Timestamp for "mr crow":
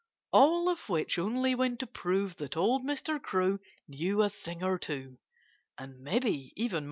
2.83-3.59